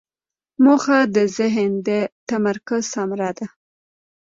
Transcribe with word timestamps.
موخه 0.63 0.99
د 1.15 1.17
ذهن 1.37 1.71
د 1.87 1.89
تمرکز 2.29 2.83
ثمره 2.93 3.29
ده. 3.37 3.47